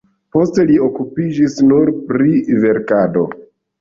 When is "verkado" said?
2.65-3.29